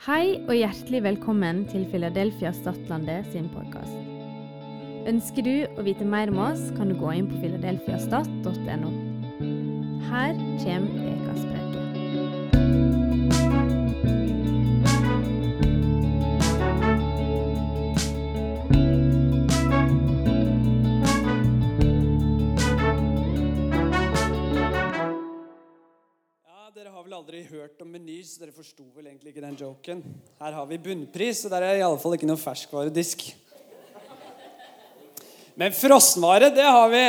[0.00, 3.98] Hei og hjertelig velkommen til Philadelphia Stadlandet sin podkast.
[5.10, 8.94] Ønsker du å vite mer om oss, kan du gå inn på filadelfiastat.no.
[10.08, 11.59] Her kommer ukas preke.
[27.20, 29.98] Aldri hørt om Meny, så dere forsto vel egentlig ikke den joken.
[30.40, 33.26] Her har vi bunnpris, og der er i alle fall ikke noen ferskvaredisk.
[35.60, 37.02] Men frossenvare, det har vi.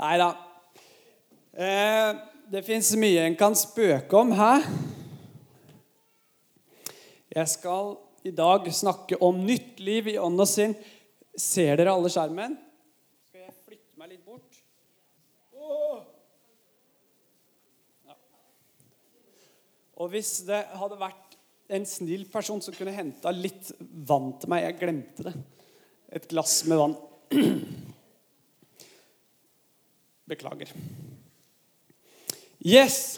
[0.00, 0.30] Nei da.
[1.52, 2.22] Eh,
[2.54, 4.64] det fins mye en kan spøke om her.
[7.36, 10.72] Jeg skal i dag snakke om nytt liv i ånd og sinn.
[11.36, 12.56] Ser dere alle skjermen?
[13.28, 14.51] Skal jeg flytte meg litt bort?
[20.02, 21.36] Og hvis det hadde vært
[21.72, 25.34] en snill person som kunne henta litt vann til meg Jeg glemte det.
[26.12, 26.96] Et glass med vann.
[30.32, 30.72] Beklager.
[32.58, 33.16] Yes!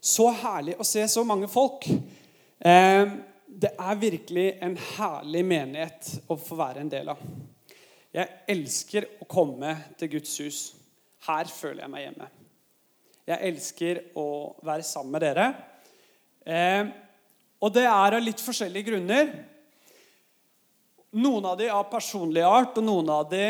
[0.00, 1.88] Så herlig å se så mange folk.
[1.90, 3.10] Eh,
[3.48, 7.20] det er virkelig en herlig menighet å få være en del av.
[8.14, 10.60] Jeg elsker å komme til Guds hus.
[11.26, 12.30] Her føler jeg meg hjemme.
[13.28, 14.28] Jeg elsker å
[14.64, 15.48] være sammen med dere.
[16.48, 16.88] Eh,
[17.60, 19.32] og det er av litt forskjellige grunner.
[21.18, 23.44] Noen av de av personlig art, og noen av de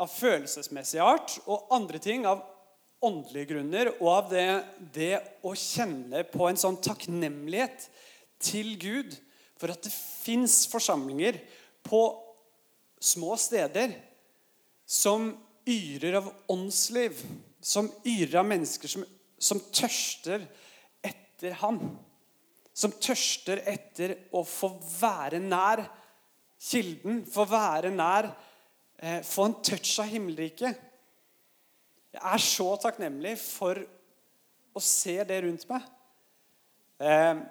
[0.00, 1.36] av følelsesmessig art.
[1.44, 2.42] Og andre ting av
[3.04, 4.48] åndelige grunner, og av det,
[4.94, 7.88] det å kjenne på en sånn takknemlighet
[8.44, 9.16] til Gud
[9.60, 11.38] for at det fins forsamlinger
[11.84, 12.00] på
[13.04, 13.92] små steder
[14.88, 15.30] som
[15.68, 17.20] yrer av åndsliv,
[17.64, 19.04] som yrer av mennesker som,
[19.40, 20.44] som tørster
[21.04, 21.80] etter Han.
[22.74, 25.84] Som tørster etter å få være nær
[26.64, 28.30] kilden, få være nær
[28.98, 30.80] eh, Få en touch av himmelriket.
[32.14, 33.78] Jeg er så takknemlig for
[34.74, 35.86] å se det rundt meg.
[36.98, 37.42] Eh,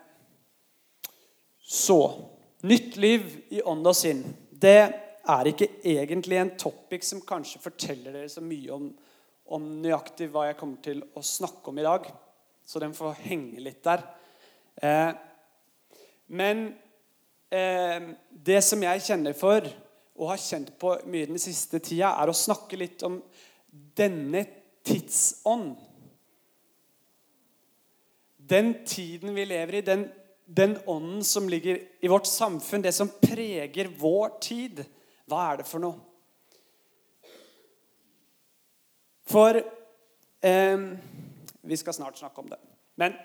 [1.64, 2.00] så
[2.64, 4.22] Nytt liv i ånd og sinn.
[4.48, 8.86] Det er ikke egentlig en topic som kanskje forteller dere så mye om,
[9.52, 12.08] om nøyaktig hva jeg kommer til å snakke om i dag.
[12.64, 14.06] Så den får henge litt der.
[14.82, 15.12] Eh,
[16.34, 16.66] men
[17.54, 19.68] eh, det som jeg kjenner for,
[20.14, 23.20] og har kjent på mye den siste tida, er å snakke litt om
[23.98, 24.46] denne
[24.86, 25.74] tidsånd.
[28.44, 30.08] Den tiden vi lever i, den,
[30.46, 34.84] den ånden som ligger i vårt samfunn, det som preger vår tid.
[35.30, 35.96] Hva er det for noe?
[39.24, 39.58] For
[40.44, 40.88] eh,
[41.64, 42.60] Vi skal snart snakke om det.
[43.00, 43.16] Men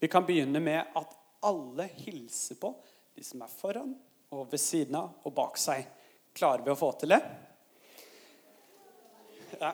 [0.00, 2.72] vi kan begynne med at alle hilser på
[3.16, 3.92] de som er foran
[4.30, 5.84] og ved siden av og bak seg.
[6.36, 7.20] Klarer vi å få til det?
[9.60, 9.72] Ja.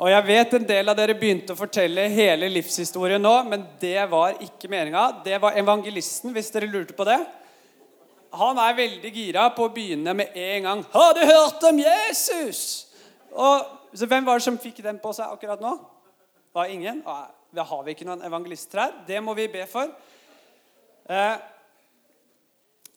[0.00, 3.98] Og jeg vet en del av dere begynte å fortelle hele livshistorien nå, men det
[4.08, 5.02] var ikke meninga.
[5.26, 7.18] Det var evangelisten, hvis dere lurte på det.
[8.40, 10.84] Han er veldig gira på å begynne med en gang.
[10.92, 12.86] 'Har du hørt om Jesus?'
[13.32, 15.78] Og, så Hvem var det som fikk den på seg akkurat nå?
[16.54, 17.02] Var ingen?
[17.54, 18.98] Da har vi ikke noen evangelister her.
[19.06, 19.90] Det må vi be for.
[21.10, 21.36] Eh,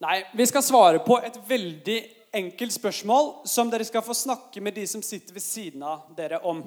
[0.03, 1.99] nei, vi skal svare på et veldig
[2.33, 6.41] enkelt spørsmål som dere skal få snakke med de som sitter ved siden av dere
[6.49, 6.61] om.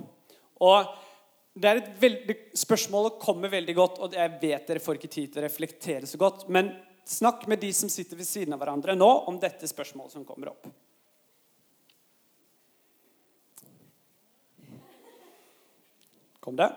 [0.63, 0.91] Og
[1.57, 5.31] det er et veldig, Spørsmålet kommer veldig godt, og jeg vet dere får ikke tid
[5.33, 6.49] til å reflektere så godt.
[6.53, 6.73] Men
[7.07, 10.53] snakk med de som sitter ved siden av hverandre nå, om dette spørsmålet som kommer
[10.53, 10.67] opp.
[16.47, 16.69] Kom det?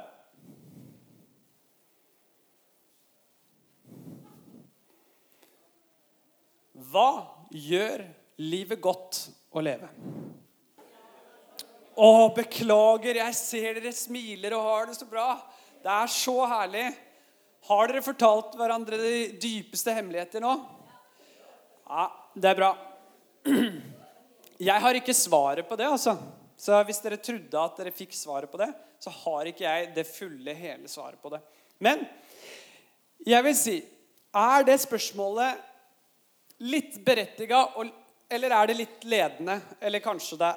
[6.89, 7.09] Hva
[7.53, 8.01] gjør
[8.41, 9.89] livet godt å leve?
[11.99, 15.27] Å, beklager, jeg ser dere smiler og har det så bra.
[15.83, 16.87] Det er så herlig.
[17.69, 20.55] Har dere fortalt hverandre de dypeste hemmeligheter nå?
[21.89, 22.71] Ja, det er bra.
[24.69, 26.17] Jeg har ikke svaret på det, altså.
[26.59, 30.03] Så hvis dere trodde at dere fikk svaret på det, så har ikke jeg det
[30.03, 31.39] fulle, hele svaret på det.
[31.79, 32.01] Men
[33.23, 33.75] jeg vil si
[34.35, 35.68] Er det spørsmålet
[36.59, 37.63] litt berettiga,
[38.29, 39.59] eller er det litt ledende?
[39.79, 40.51] Eller kanskje det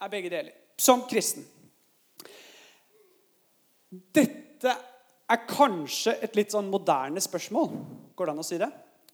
[0.00, 0.54] er begge deler.
[0.80, 1.44] Som kristen.
[3.90, 4.74] Dette
[5.30, 7.72] er kanskje et litt sånn moderne spørsmål.
[8.16, 8.70] Går det an å si det?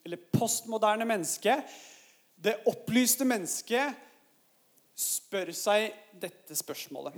[0.07, 1.59] Eller postmoderne menneske.
[2.37, 4.05] Det opplyste mennesket
[4.97, 7.17] spør seg dette spørsmålet.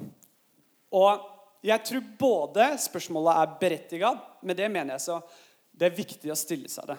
[0.99, 1.27] Og
[1.67, 5.19] jeg tror både spørsmålet er berettiget, med det mener jeg så
[5.79, 6.97] det er viktig å stille seg det.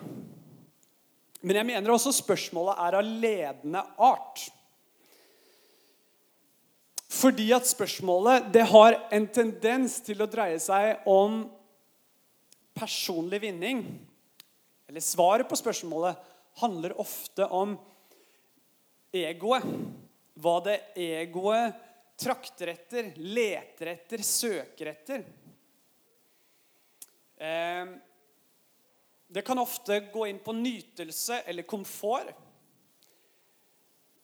[1.42, 4.42] Men jeg mener også spørsmålet er av ledende art.
[7.10, 11.42] Fordi at spørsmålet det har en tendens til å dreie seg om
[12.78, 13.84] personlig vinning.
[14.90, 16.20] Eller svaret på spørsmålet
[16.62, 17.78] handler ofte om
[19.16, 19.66] egoet.
[20.40, 21.80] Hva det egoet
[22.20, 25.24] trakter etter, leter etter, søker etter.
[27.40, 27.92] Eh,
[29.30, 32.32] det kan ofte gå inn på nytelse eller komfort.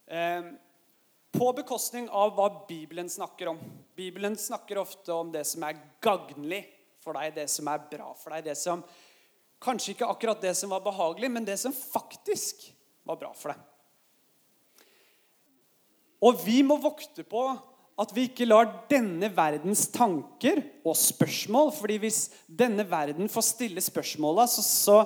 [0.06, 0.46] Eh,
[1.32, 3.60] på bekostning av hva Bibelen snakker om.
[3.96, 6.64] Bibelen snakker ofte om det som er gagnlig
[7.04, 8.48] for deg, det som er bra for deg.
[8.50, 8.84] det som
[9.66, 12.66] Kanskje ikke akkurat det som var behagelig, men det som faktisk
[13.08, 13.62] var bra for deg.
[16.22, 17.46] Og vi må vokte på
[17.96, 23.84] at vi ikke lar denne verdens tanker og spørsmål fordi hvis denne verden får stille
[23.84, 24.98] spørsmåla, så, så,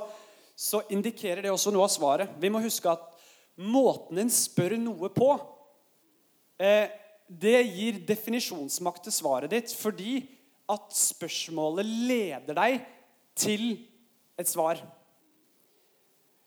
[0.58, 2.34] så, indikerer det også noe av svaret.
[2.42, 3.06] Vi må huske at
[3.62, 5.30] måten en spør noe på,
[6.58, 6.90] eh,
[7.30, 10.24] det gir definisjonsmakt til svaret ditt fordi
[10.70, 12.80] at spørsmålet leder deg
[13.38, 13.68] til
[14.40, 14.82] et svar.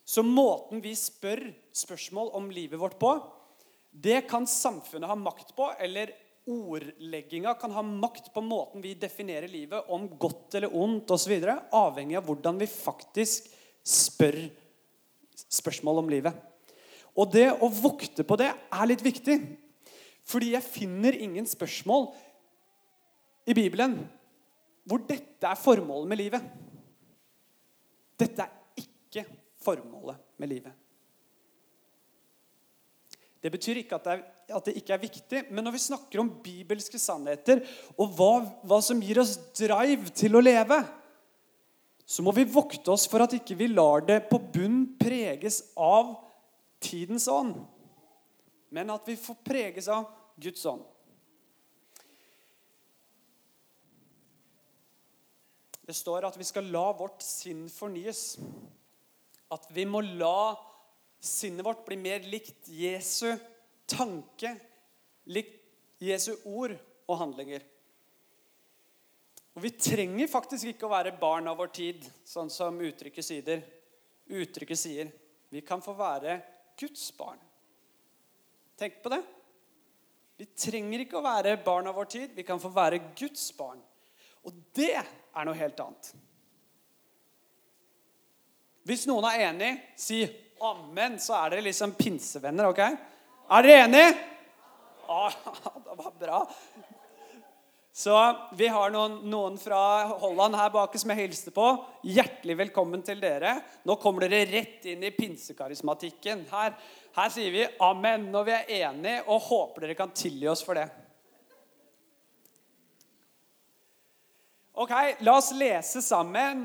[0.02, 3.14] Så måten vi spør spørsmål om livet vårt på,
[3.92, 6.10] det kan samfunnet ha makt på, eller
[6.48, 11.34] ordlegginga kan ha makt på måten vi definerer livet, om godt eller ondt osv.,
[11.70, 13.50] avhengig av hvordan vi faktisk
[13.86, 14.38] spør
[15.52, 16.34] spørsmål om livet.
[17.18, 19.36] Og det å vokte på det er litt viktig.
[20.26, 22.08] Fordi jeg finner ingen spørsmål
[23.50, 23.98] i Bibelen
[24.88, 26.46] hvor dette er formålet med livet.
[28.18, 29.26] Dette er ikke
[29.62, 30.74] formålet med livet.
[33.42, 34.24] Det betyr ikke at det, er,
[34.54, 37.62] at det, ikke er viktig, men når vi snakker om bibelske sannheter
[37.96, 38.32] og hva,
[38.68, 40.78] hva, som gir oss drive til å leve,
[42.06, 46.16] så må vi vokte oss for at ikke vi lar det på bunn preges av
[46.82, 47.56] tidens ånd,
[48.72, 50.08] men at vi får preges av
[50.40, 50.82] Guds ånd.
[55.82, 58.36] Det står at vi skal la vårt sinn fornyes.
[59.52, 60.54] At vi må la
[61.22, 63.34] sinnet vårt bli mer likt Jesu
[63.92, 64.54] tanke,
[65.30, 65.52] lik
[66.02, 66.74] Jesu ord
[67.06, 67.62] og handlinger.
[69.52, 73.62] Og Vi trenger faktisk ikke å være barn av vår tid, sånn som uttrykket sier.
[74.32, 75.12] Uttrykket sier
[75.52, 76.38] vi kan få være
[76.80, 77.40] Guds barn.
[78.80, 79.20] Tenk på det.
[80.40, 82.32] Vi trenger ikke å være barn av vår tid.
[82.32, 83.82] Vi kan få være Guds barn.
[84.48, 86.08] Og det er noe helt annet.
[88.88, 90.24] Hvis noen er enig, si
[90.62, 92.80] Amen, så er dere liksom pinsevenner, OK?
[93.52, 94.12] Er dere enige?
[95.12, 95.32] Ah,
[95.84, 96.38] det var bra.
[97.92, 98.14] Så
[98.56, 101.66] vi har noen, noen, fra Holland her bak som jeg hilste på.
[102.08, 103.58] Hjertelig velkommen til dere.
[103.84, 106.46] Nå kommer dere rett inn i pinsekarismatikken.
[106.48, 106.78] Her,
[107.18, 110.80] her sier vi amen når vi er enige, og håper dere kan tilgi oss for
[110.80, 110.86] det.
[114.80, 114.94] Ok,
[115.28, 116.64] La oss lese sammen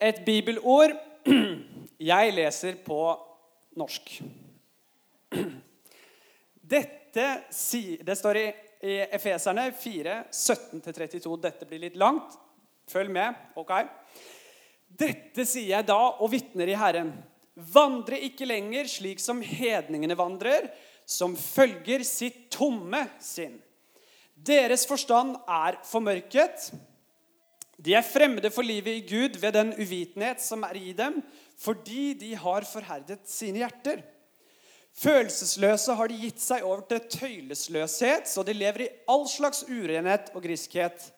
[0.00, 0.96] et bibelord.
[2.12, 3.02] Jeg leser på
[3.76, 4.16] norsk.
[6.72, 7.26] Dette
[8.00, 8.46] Det står i,
[8.88, 11.34] i Efeserne 4, 17-32.
[11.42, 12.38] Dette blir litt langt.
[12.88, 13.34] Følg med.
[13.56, 13.72] ok?
[14.88, 17.12] Dette sier jeg da og vitner i Herren.
[17.52, 20.70] Vandre ikke lenger slik som hedningene vandrer,
[21.04, 23.58] som følger sitt tomme sinn.
[24.32, 26.70] Deres forstand er formørket.
[27.76, 31.20] De er fremmede for livet i Gud ved den uvitenhet som er i dem,
[31.60, 34.02] fordi de har forherdet sine hjerter.
[34.92, 40.28] Følelsesløse har de gitt seg over til tøylesløshet, så de lever i all slags urenhet
[40.36, 41.08] og griskhet.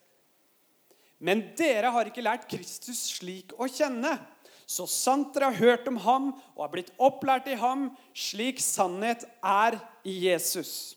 [1.19, 4.17] Men dere har ikke lært Kristus slik å kjenne.
[4.65, 9.27] Så sant dere har hørt om ham og har blitt opplært i ham, slik sannhet
[9.45, 9.77] er
[10.07, 10.95] i Jesus.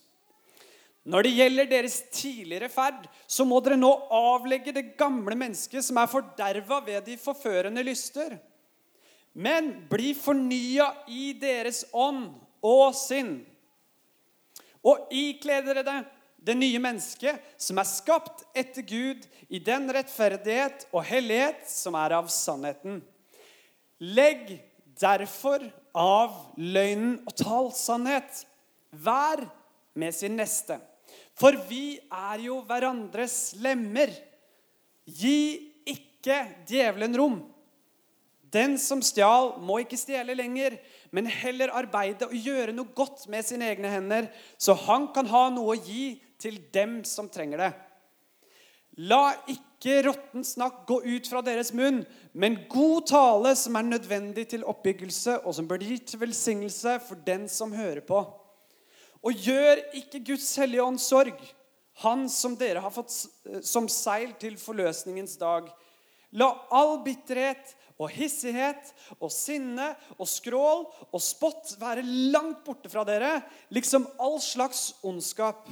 [1.08, 6.00] Når det gjelder deres tidligere ferd, så må dere nå avlegge det gamle mennesket som
[6.02, 8.36] er forderva ved de forførende lyster.
[9.38, 12.28] Men bli fornya i deres ånd
[12.66, 13.40] og sinn.
[14.88, 21.04] Og ikle dere det, nye mennesket, som er skapt etter Gud i den rettferdighet og
[21.08, 23.02] hellighet som er av sannheten.
[24.00, 24.54] Legg
[25.00, 25.66] derfor
[25.98, 28.46] av løgnen og tal sannhet.
[28.92, 29.44] Vær
[29.98, 30.80] med sin neste.
[31.38, 34.14] For vi er jo hverandres lemmer.
[35.06, 37.38] Gi ikke djevelen rom.
[38.54, 40.78] Den som stjal, må ikke stjele lenger,
[41.12, 45.48] men heller arbeide og gjøre noe godt med sine egne hender, så han kan ha
[45.52, 47.72] noe å gi til dem som trenger det.
[48.98, 52.00] La ikke råtten snakk gå ut fra deres munn,
[52.34, 57.20] men god tale som er nødvendig til oppbyggelse, og som bør gi til velsignelse for
[57.28, 58.24] den som hører på.
[59.22, 61.38] Og gjør ikke Guds hellige ånd sorg,
[62.02, 63.14] han som dere har fått
[63.66, 65.70] som seil til forløsningens dag.
[66.38, 73.04] La all bitterhet og hissighet og sinne og skrål og spott være langt borte fra
[73.08, 73.40] dere,
[73.74, 75.66] liksom all slags ondskap.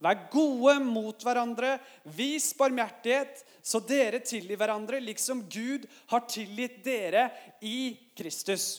[0.00, 1.74] Vær gode mot hverandre,
[2.16, 7.28] vis barmhjertighet, så dere tilgir hverandre, liksom Gud har tilgitt dere
[7.60, 8.78] i Kristus.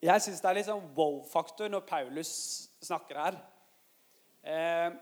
[0.00, 2.30] Jeg syns det er litt sånn wow-faktor når Paulus
[2.80, 3.34] snakker her.
[4.40, 4.94] Eh,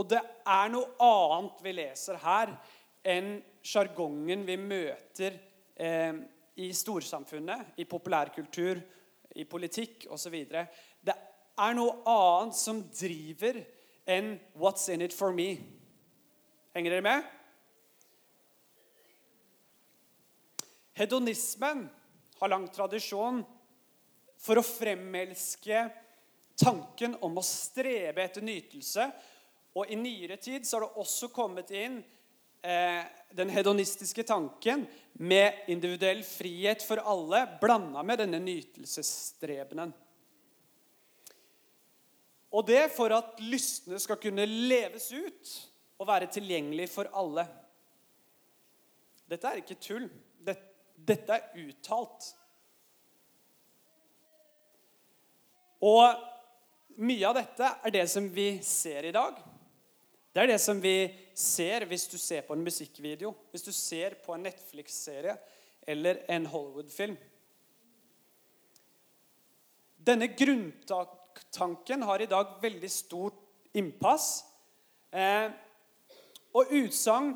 [0.00, 2.54] og det er noe annet vi leser her
[3.04, 5.36] enn sjargongen vi møter
[5.76, 6.22] eh,
[6.56, 8.80] i storsamfunnet, i populærkultur,
[9.36, 10.38] i politikk osv.
[10.48, 11.16] Det
[11.60, 13.60] er noe annet som driver
[14.08, 15.60] enn 'what's in it for me'.
[16.72, 17.22] Henger dere med?
[20.96, 21.90] Hedonismen
[22.40, 23.44] har lang tradisjon
[24.40, 25.84] for å fremelske
[26.60, 29.06] tanken om å strebe etter nytelse.
[29.76, 32.00] Og i nyere tid så har det også kommet inn
[32.62, 33.02] eh,
[33.36, 34.86] den hedonistiske tanken
[35.20, 39.92] med individuell frihet for alle, blanda med denne nytelsesstrebenen.
[42.50, 45.52] Og det for at lystne skal kunne leves ut
[46.00, 47.44] og være tilgjengelig for alle.
[49.30, 50.08] Dette er ikke tull.
[50.42, 52.32] Dette er uttalt.
[55.80, 59.38] Og mye av dette er det som vi ser i dag.
[60.30, 64.18] Det er det som vi ser hvis du ser på en musikkvideo, hvis du ser
[64.22, 65.34] på en Netflix-serie
[65.88, 67.16] eller en Hollywood-film.
[70.00, 73.40] Denne grunntanken har i dag veldig stort
[73.76, 74.44] innpass.
[75.10, 75.50] Eh,
[76.56, 77.34] og utsagn,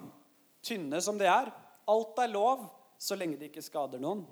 [0.65, 1.51] tynne som det er,
[1.91, 2.65] alt er lov
[2.99, 4.23] så lenge det ikke skader noen.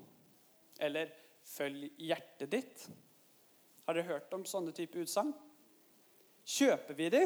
[0.81, 1.11] Eller
[1.45, 2.87] følg hjertet ditt.
[3.83, 5.33] Har dere hørt om sånne type utsagn?
[6.43, 7.23] Kjøper vi de?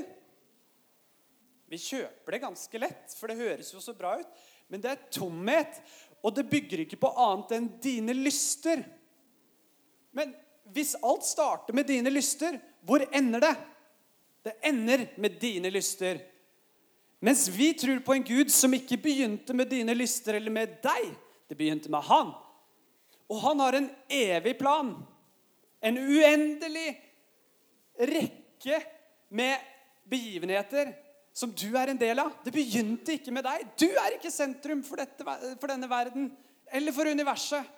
[1.67, 4.45] Vi kjøper det ganske lett, for det høres jo så bra ut.
[4.71, 5.81] Men det er tomhet,
[6.23, 8.83] og det bygger ikke på annet enn dine lyster.
[10.15, 10.33] Men
[10.73, 13.53] hvis alt starter med dine lyster, hvor ender det?
[14.47, 16.21] Det ender med dine lyster.
[17.19, 21.11] Mens vi tror på en Gud som ikke begynte med dine lyster eller med deg.
[21.49, 22.31] Det begynte med han.
[23.27, 24.93] Og han har en evig plan.
[25.87, 26.89] En uendelig
[27.97, 28.81] rekke
[29.29, 29.63] med
[30.09, 30.91] begivenheter
[31.37, 32.31] som du er en del av.
[32.43, 33.65] Det begynte ikke med deg.
[33.77, 35.23] Du er ikke sentrum for, dette,
[35.61, 36.31] for denne verden
[36.73, 37.73] eller for universet.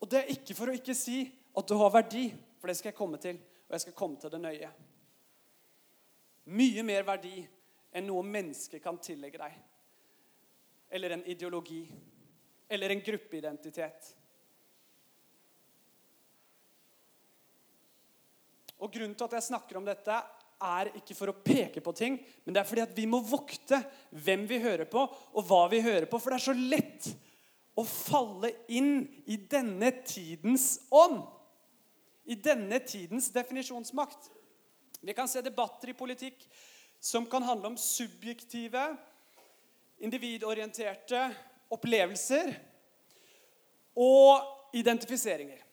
[0.00, 2.90] Og det er ikke for å ikke si at du har verdi, for det skal
[2.90, 3.36] jeg komme til.
[3.68, 4.70] Og jeg skal komme til det nøye.
[6.56, 7.36] Mye mer verdi
[7.94, 9.58] enn noe menneske kan tillegge deg.
[10.90, 11.84] Eller en ideologi.
[12.70, 14.14] Eller en gruppeidentitet.
[18.80, 20.20] Og Grunnen til at jeg snakker om dette,
[20.60, 23.78] er ikke for å peke på ting, men det er fordi at vi må vokte
[24.12, 26.20] hvem vi hører på, og hva vi hører på.
[26.20, 27.08] For det er så lett
[27.80, 31.22] å falle inn i denne tidens ånd.
[32.28, 34.28] I denne tidens definisjonsmakt.
[35.00, 36.44] Vi kan se debatter i politikk
[37.00, 38.82] som kan handle om subjektive,
[40.04, 41.24] individorienterte
[41.72, 42.52] opplevelser
[43.96, 45.64] og identifiseringer.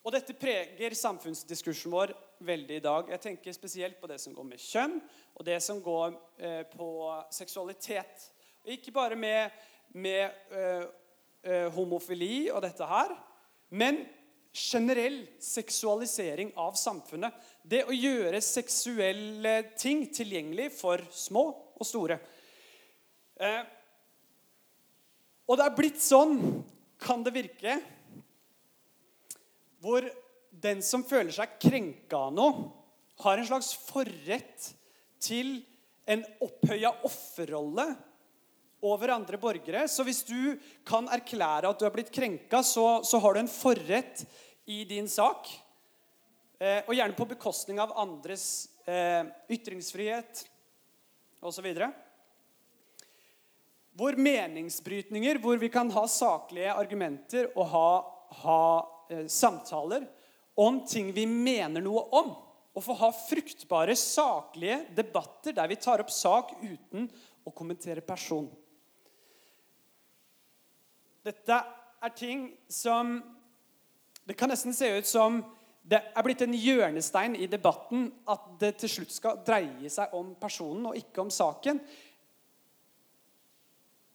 [0.00, 2.14] Og dette preger samfunnsdiskursen vår
[2.46, 3.10] veldig i dag.
[3.12, 4.96] Jeg tenker spesielt på det som går med kjønn,
[5.36, 6.88] og det som går eh, på
[7.36, 8.30] seksualitet.
[8.64, 9.52] Og ikke bare med,
[9.92, 10.86] med eh,
[11.44, 13.12] eh, homofili og dette her,
[13.68, 14.00] men
[14.56, 17.36] generell seksualisering av samfunnet.
[17.62, 21.44] Det å gjøre seksuelle ting tilgjengelig for små
[21.76, 22.18] og store.
[23.36, 23.62] Eh,
[25.44, 26.38] og det er blitt sånn,
[27.00, 27.78] kan det virke,
[29.80, 30.04] hvor
[30.50, 32.68] den som føler seg krenka av noe,
[33.20, 34.70] har en slags forrett
[35.20, 35.58] til
[36.10, 37.86] en opphøya offerrolle
[38.80, 39.84] over andre borgere.
[39.88, 40.56] Så hvis du
[40.88, 44.24] kan erklære at du er blitt krenka, så, så har du en forrett
[44.70, 45.48] i din sak.
[46.60, 50.44] Eh, og gjerne på bekostning av andres eh, ytringsfrihet
[51.44, 51.68] osv.
[53.96, 57.90] Hvor meningsbrytninger, hvor vi kan ha saklige argumenter og ha,
[58.44, 58.62] ha
[59.28, 60.06] samtaler
[60.60, 62.32] om ting vi mener noe om.
[62.70, 67.08] Og få ha fruktbare, saklige debatter der vi tar opp sak uten
[67.46, 68.46] å kommentere person.
[71.26, 71.56] Dette
[72.00, 73.20] er ting som
[74.24, 75.40] Det kan nesten se ut som
[75.90, 80.36] det er blitt en hjørnestein i debatten at det til slutt skal dreie seg om
[80.38, 81.80] personen og ikke om saken.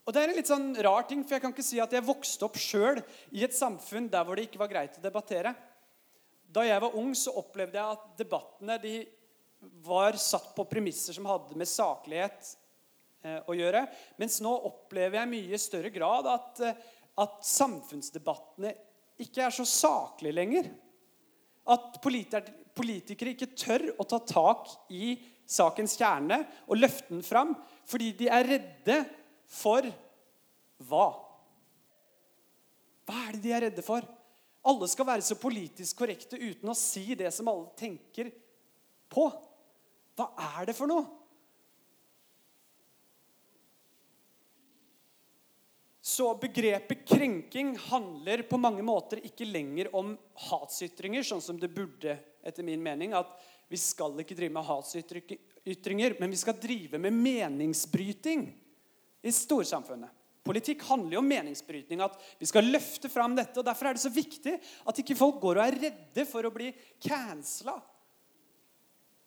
[0.06, 2.06] Og Det er en litt sånn rar ting, for jeg kan ikke si at jeg
[2.06, 3.00] vokste opp sjøl
[3.34, 5.56] i et samfunn der hvor det ikke var greit å debattere.
[6.46, 9.00] Da jeg var ung, så opplevde jeg at debattene de
[9.82, 12.52] var satt på premisser som hadde med saklighet
[13.26, 13.82] eh, å gjøre.
[14.22, 16.86] Mens nå opplever jeg mye større grad at, eh,
[17.26, 18.76] at samfunnsdebattene
[19.26, 20.70] ikke er så saklige lenger.
[21.66, 25.16] At politikere ikke tør å ta tak i
[25.50, 27.58] sakens kjerne og løfte den fram
[27.90, 29.04] fordi de er redde
[29.50, 29.88] for
[30.86, 31.08] hva?
[33.06, 34.06] Hva er det de er redde for?
[34.66, 38.32] Alle skal være så politisk korrekte uten å si det som alle tenker
[39.14, 39.28] på.
[40.18, 41.06] Hva er det for noe?
[46.06, 50.14] Så begrepet krenking handler på mange måter ikke lenger om
[50.48, 52.14] hatsytringer, sånn som det burde,
[52.46, 53.14] etter min mening.
[53.18, 53.34] At
[53.70, 58.46] vi skal ikke drive med hatsytringer, men vi skal drive med meningsbryting
[59.26, 60.12] i storsamfunnet.
[60.46, 63.58] Politikk handler jo om meningsbrytning, at vi skal løfte fram dette.
[63.58, 66.54] og Derfor er det så viktig at ikke folk går og er redde for å
[66.54, 66.70] bli
[67.02, 67.80] cancela.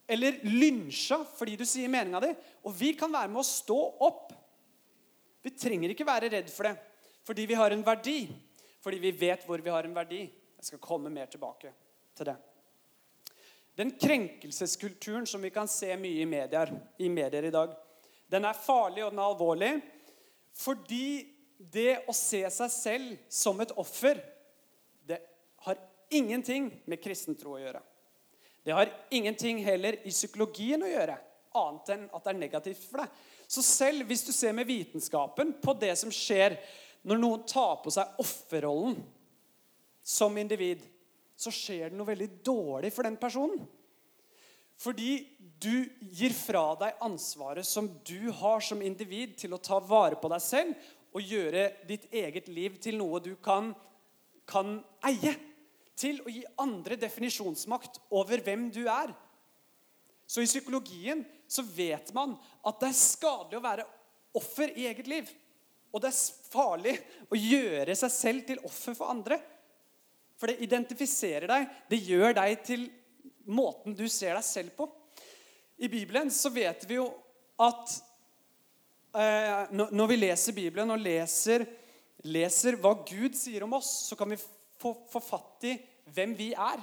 [0.08, 2.30] Eller lynsja fordi du sier meninga di.
[2.62, 4.30] Og vi kan være med å stå opp.
[5.42, 6.76] Vi trenger ikke være redd for det,
[7.26, 8.20] fordi vi har en verdi.
[8.84, 10.22] Fordi vi vet hvor vi har en verdi.
[10.58, 11.74] Jeg skal komme mer tilbake
[12.14, 12.38] til det.
[13.78, 17.74] Den krenkelseskulturen som vi kan se mye i medier i, medier i dag,
[18.28, 19.72] den er farlig og den er alvorlig
[20.58, 21.08] fordi
[21.58, 24.18] det å se seg selv som et offer,
[25.06, 25.20] det
[25.66, 25.78] har
[26.14, 27.80] ingenting med kristen tro å gjøre.
[28.66, 31.16] Det har ingenting heller i psykologien å gjøre,
[31.58, 33.22] annet enn at det er negativt for deg.
[33.48, 36.58] Så selv hvis du ser med vitenskapen på det som skjer
[37.08, 38.98] når noen tar på seg offerrollen
[40.04, 40.82] som individ,
[41.38, 43.62] så skjer det noe veldig dårlig for den personen.
[44.78, 45.26] Fordi
[45.58, 50.30] du gir fra deg ansvaret som du har som individ til å ta vare på
[50.30, 53.72] deg selv og gjøre ditt eget liv til noe du kan,
[54.46, 55.34] kan eie.
[55.98, 59.10] Til å gi andre definisjonsmakt over hvem du er.
[60.28, 63.86] Så i psykologien så vet man at det er skadelig å være
[64.38, 65.30] offer i eget liv.
[65.90, 66.94] Og det er farlig
[67.32, 69.40] å gjøre seg selv til offer for andre.
[70.38, 71.66] For det identifiserer deg.
[71.90, 72.86] Det gjør deg til
[73.48, 74.88] måten du ser deg selv på.
[75.78, 77.06] I Bibelen så vet vi jo
[77.62, 77.94] at
[79.14, 81.64] eh, når vi leser Bibelen og leser,
[82.26, 85.74] leser, hva Gud sier om oss, så kan vi få, få fatt i
[86.14, 86.82] hvem vi er.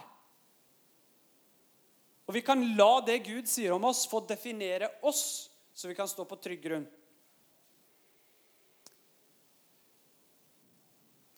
[2.25, 6.09] Og vi kan la det Gud sier om oss, få definere oss, så vi kan
[6.09, 6.87] stå på trygg grunn.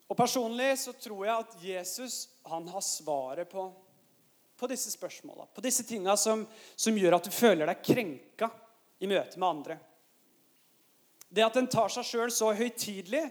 [0.08, 3.66] Og Personlig så tror jeg at Jesus han har svaret på
[4.58, 8.50] på disse spørsmåla, på disse tinga som, som, gjør at du føler deg krenka
[9.00, 9.78] i møte med andre.
[11.30, 13.26] Det at en tar seg sjøl så høytidelig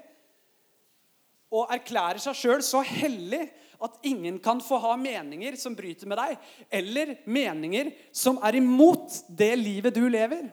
[1.57, 3.43] og erklærer seg sjøl så hellig
[3.83, 6.39] at ingen kan få ha meninger som bryter med deg,
[6.71, 10.49] eller meninger som er imot det livet du lever.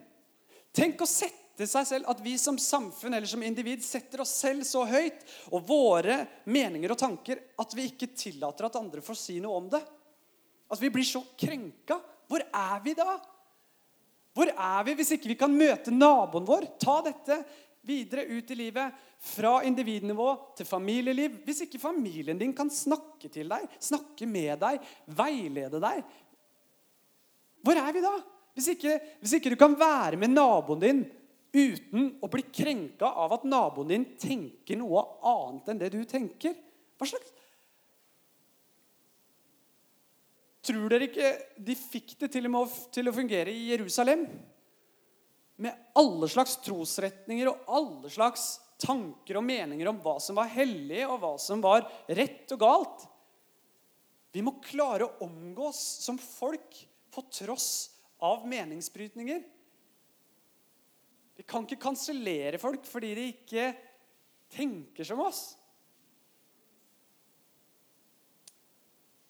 [0.76, 4.66] Tenk å sette seg selv, At vi som samfunn eller som individ setter oss selv
[4.66, 5.22] så høyt
[5.54, 9.70] og våre meninger og tanker at vi ikke tillater at andre får si noe om
[9.70, 9.84] det.
[10.72, 12.00] At vi blir så krenka.
[12.30, 13.18] Hvor er vi da?
[14.34, 16.66] Hvor er vi hvis ikke vi kan møte naboen vår?
[16.82, 17.44] Ta dette
[17.84, 21.40] videre ut i livet, fra individnivå til familieliv.
[21.46, 24.82] Hvis ikke familien din kan snakke til deg, snakke med deg,
[25.16, 26.04] veilede deg
[27.64, 28.14] Hvor er vi da?
[28.54, 31.06] Hvis ikke, hvis ikke du kan være med naboen din
[31.54, 36.56] uten å bli krenka av at naboen din tenker noe annet enn det du tenker.
[36.98, 37.32] Hva slags,
[40.64, 42.48] Tror dere ikke de fikk det til,
[42.96, 44.26] til å fungere i Jerusalem?
[45.64, 48.46] Med alle slags trosretninger og alle slags
[48.84, 53.06] tanker og meninger om hva som var hellig, og hva som var rett og galt.
[54.34, 56.80] Vi må klare å omgås som folk
[57.14, 57.68] på tross
[58.24, 59.44] av meningsbrytninger.
[61.38, 63.68] Vi kan ikke kansellere folk fordi de ikke
[64.54, 65.54] tenker som oss.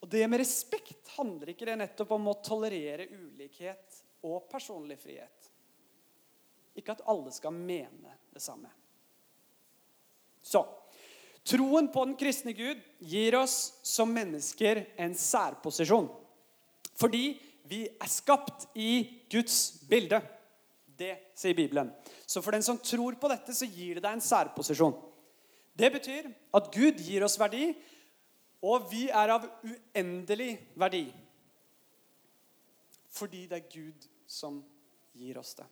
[0.03, 5.51] Og det med respekt handler ikke det nettopp om å tolerere ulikhet og personlig frihet.
[6.75, 8.67] Ikke at alle skal mene det samme.
[10.43, 10.65] Så
[11.47, 16.09] troen på den kristne Gud gir oss som mennesker en særposisjon.
[16.99, 17.25] Fordi
[17.71, 20.19] vi er skapt i Guds bilde.
[20.99, 21.93] Det sier Bibelen.
[22.27, 24.99] Så for den som tror på dette, så gir det deg en særposisjon.
[25.73, 27.71] Det betyr at Gud gir oss verdi,
[28.63, 31.05] og vi er av uendelig verdi.
[33.13, 34.61] Fordi det er Gud som
[35.13, 35.67] gir oss det.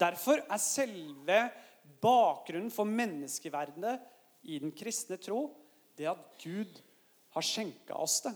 [0.00, 1.40] Derfor er selve
[2.00, 3.98] bakgrunnen for menneskeverdet
[4.48, 5.50] i den kristne tro
[5.98, 6.78] det at Gud
[7.34, 8.32] har skjenka oss det.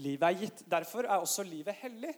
[0.00, 0.62] Livet er gitt.
[0.70, 2.14] Derfor er også livet hellig.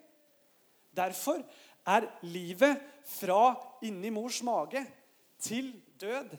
[0.97, 1.43] Derfor
[1.87, 4.81] er livet fra inni mors mage
[5.39, 6.33] til død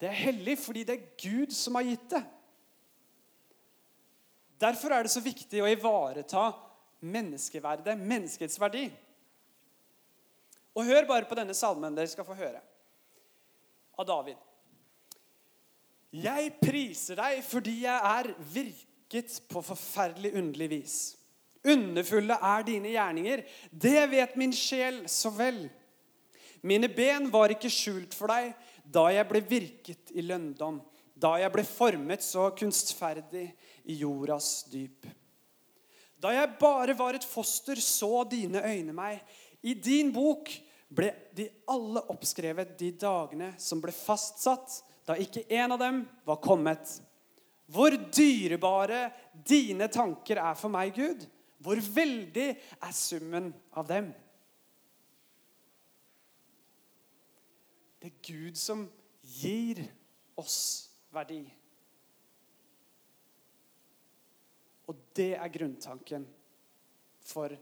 [0.00, 2.22] Det er hellig fordi det er Gud som har gitt det.
[4.58, 6.48] Derfor er det så viktig å ivareta
[7.06, 8.88] menneskeverdet, menneskets verdi.
[10.74, 12.60] Og hør bare på denne salmen dere skal få høre.
[13.98, 14.38] Av David.
[16.14, 20.98] Jeg priser deg fordi jeg er virket på forferdelig underlig vis.
[21.68, 23.42] Underfulle er dine gjerninger.
[23.70, 25.66] Det vet min sjel så vel.
[26.62, 28.54] Mine ben var ikke skjult for deg
[28.88, 30.78] da jeg ble virket i lønndom,
[31.18, 33.48] da jeg ble formet så kunstferdig
[33.90, 35.06] i jordas dyp.
[36.18, 39.22] Da jeg bare var et foster, så dine øyne meg.
[39.62, 40.50] I din bok
[40.88, 46.40] ble de alle oppskrevet, de dagene som ble fastsatt, da ikke en av dem var
[46.42, 46.98] kommet.
[47.68, 51.26] Hvor dyrebare dine tanker er for meg, Gud.
[51.58, 54.12] Hvor veldig er summen av dem?
[57.98, 58.86] Det er Gud som
[59.22, 59.82] gir
[60.38, 60.87] oss
[61.18, 61.42] verdi.
[64.88, 66.24] Og det er grunntanken
[67.28, 67.52] for,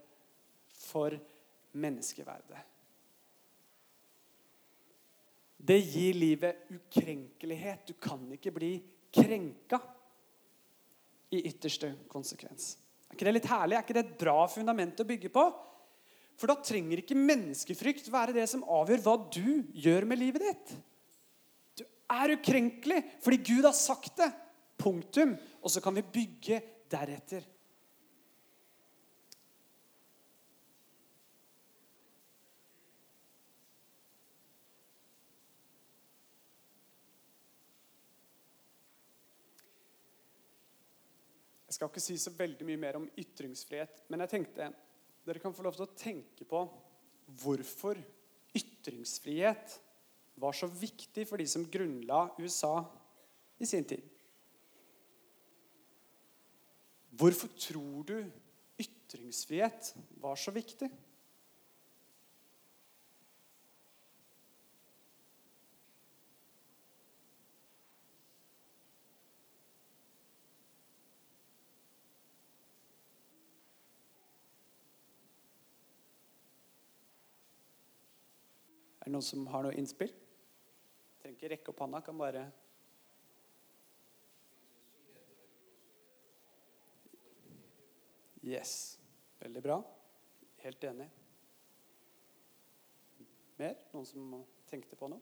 [0.70, 1.16] for
[1.76, 2.62] menneskeverdet.
[5.66, 7.88] Det gir livet ukrenkelighet.
[7.88, 8.76] Du kan ikke bli
[9.10, 9.80] krenka
[11.34, 12.76] i ytterste konsekvens.
[13.08, 13.74] Er ikke det litt herlig?
[13.74, 15.46] Er ikke det et bra fundament å bygge på?
[16.36, 20.76] For da trenger ikke menneskefrykt være det som avgjør hva du gjør med livet ditt.
[22.12, 24.30] Er ukrenkelig fordi Gud har sagt det.
[24.78, 25.34] Punktum.
[25.62, 27.46] Og så kan vi bygge deretter.
[41.66, 44.70] Jeg skal ikke si så veldig mye mer om ytringsfrihet, men jeg tenkte
[45.26, 46.62] dere kan få lov til å tenke på
[47.42, 47.98] hvorfor
[48.56, 49.74] ytringsfrihet
[50.36, 52.84] var så viktig for de som grunnla USA
[53.58, 54.02] i sin tid.
[57.16, 58.18] Hvorfor tror du
[58.78, 60.90] ytringsfrihet var så viktig?
[79.00, 80.10] Er det noen som har noe innspill?
[81.36, 82.46] Trenger ikke rekke opp hånda, kan bare
[88.46, 88.96] Yes.
[89.42, 89.76] Veldig bra.
[90.62, 91.08] Helt enig.
[93.58, 93.74] Mer?
[93.92, 94.36] Noen som
[94.70, 95.20] tenkte på noe?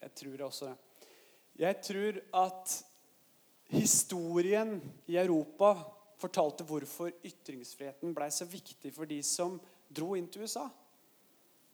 [0.00, 1.06] Jeg tror også det.
[1.60, 2.76] Jeg tror at
[3.70, 4.74] historien
[5.06, 5.72] i Europa
[6.20, 10.66] fortalte hvorfor ytringsfriheten blei så viktig for de som dro inn til USA.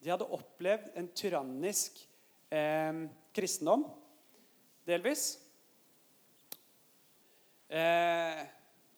[0.06, 1.96] De hadde opplevd en tyrannisk
[2.54, 2.98] eh,
[3.34, 3.82] kristendom,
[4.86, 5.24] delvis.
[7.66, 8.42] Eh,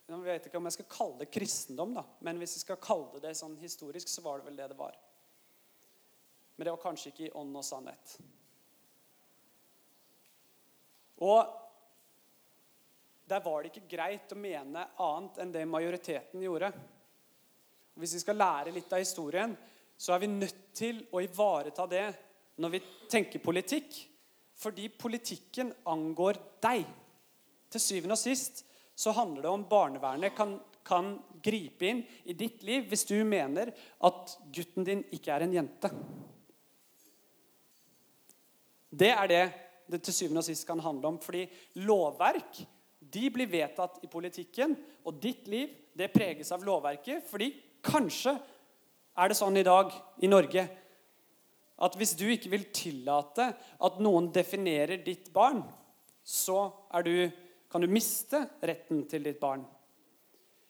[0.04, 2.02] jeg vet ikke om jeg skal kalle det kristendom, da.
[2.28, 4.98] men hvis jeg skal kalle det sånn historisk, så var det vel det det var.
[6.58, 8.14] Men det var kanskje ikke i ånd og sannhet.
[11.24, 11.56] Og
[13.32, 16.68] der var det ikke greit å mene annet enn det majoriteten gjorde.
[17.96, 19.56] Hvis vi skal lære litt av historien,
[19.98, 22.06] så er vi nødt til å ivareta det
[22.62, 22.80] når vi
[23.10, 23.96] tenker politikk.
[24.58, 26.86] Fordi politikken angår deg.
[27.70, 28.64] Til syvende og sist
[28.98, 30.56] så handler det om barnevernet kan,
[30.86, 31.12] kan
[31.44, 33.70] gripe inn i ditt liv hvis du mener
[34.06, 35.90] at gutten din ikke er en jente.
[38.88, 39.44] Det er det
[39.88, 41.20] det til syvende og sist kan handle om.
[41.22, 41.44] Fordi
[41.84, 42.62] lovverk
[42.98, 44.74] de blir vedtatt i politikken,
[45.06, 47.24] og ditt liv det preges av lovverket.
[47.30, 48.34] fordi Kanskje
[49.18, 49.90] er det sånn i dag
[50.22, 50.64] i Norge
[51.78, 55.60] at hvis du ikke vil tillate at noen definerer ditt barn,
[56.26, 56.66] så
[57.06, 57.28] du,
[57.70, 59.62] kan du miste retten til ditt barn.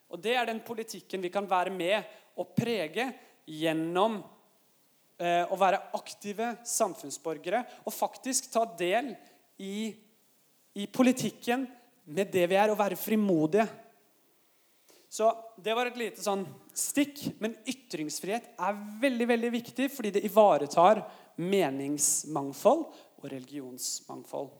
[0.09, 2.05] Og Det er den politikken vi kan være med
[2.39, 3.09] og prege
[3.49, 4.21] gjennom
[5.21, 9.15] eh, å være aktive samfunnsborgere og faktisk ta del
[9.65, 9.91] i,
[10.77, 11.67] i politikken
[12.09, 13.67] med det vi er, å være frimodige.
[15.09, 16.45] Så Det var et lite sånn
[16.77, 17.23] stikk.
[17.41, 21.03] Men ytringsfrihet er veldig veldig viktig fordi det ivaretar
[21.39, 22.87] meningsmangfold
[23.19, 24.51] og religionsmangfold.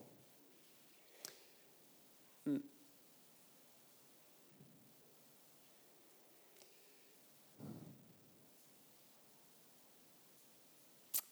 [2.47, 2.61] Mm.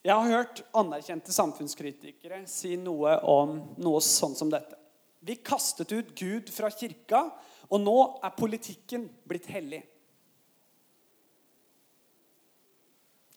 [0.07, 4.77] Jeg har hørt anerkjente samfunnskritikere si noe om noe sånn som dette.
[5.19, 7.25] Vi kastet ut Gud fra kirka,
[7.67, 9.81] og nå er politikken blitt hellig.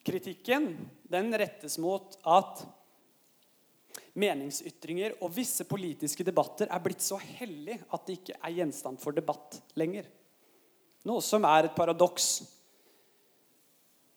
[0.07, 0.73] Kritikken
[1.11, 2.63] den rettes mot at
[4.21, 9.17] meningsytringer og visse politiske debatter er blitt så hellig at det ikke er gjenstand for
[9.17, 10.09] debatt lenger.
[11.09, 12.31] Noe som er et paradoks.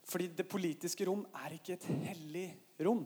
[0.10, 2.48] Fordi det politiske rom er ikke et hellig
[2.84, 3.06] rom.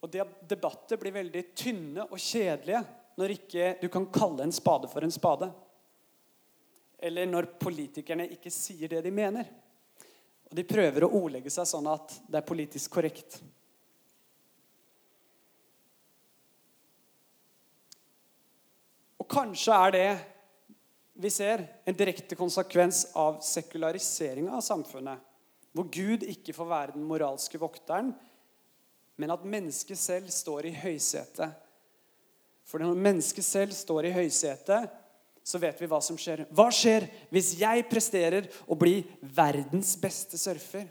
[0.00, 0.12] Og
[0.48, 2.80] debatter blir veldig tynne og kjedelige
[3.20, 5.50] når ikke du kan kalle en spade for en spade.
[7.00, 9.48] Eller når politikerne ikke sier det de mener.
[10.50, 13.38] Og de prøver å ordlegge seg sånn at det er politisk korrekt.
[19.20, 20.10] Og kanskje er det
[21.20, 25.20] vi ser, en direkte konsekvens av sekulariseringa av samfunnet.
[25.76, 28.14] Hvor Gud ikke får være den moralske vokteren,
[29.20, 31.52] men at mennesket selv står i høysetet.
[32.64, 34.96] For når mennesket selv står i høysetet,
[35.44, 36.44] så vet vi hva som skjer.
[36.54, 40.86] Hva skjer hvis jeg presterer å bli verdens beste surfer?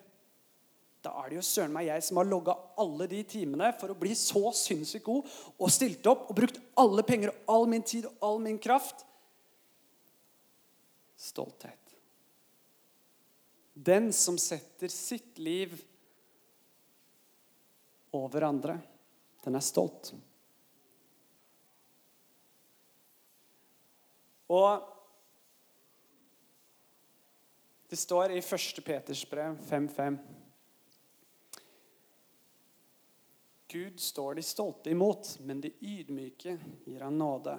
[1.00, 3.98] Da er det jo søren meg jeg som har logga alle de timene for å
[3.98, 8.10] bli så sinnssykt god og stilt opp og brukt alle penger og all min tid
[8.10, 9.06] og all min kraft.
[11.20, 11.78] Stolthet.
[13.80, 15.78] Den som setter sitt liv
[18.18, 18.80] over andre.
[19.44, 20.14] Den er stolt.
[24.50, 24.88] Og
[27.90, 28.84] det står i 1.
[28.86, 30.18] Peters brev 5.5
[33.70, 36.56] Gud står de stolte imot, men de ydmyke
[36.88, 37.54] gir han nåde.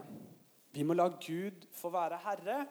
[0.75, 2.65] Vi må la Gud få være herre,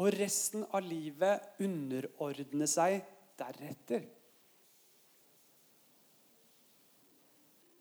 [0.00, 3.02] og resten av livet underordne seg
[3.36, 4.06] deretter.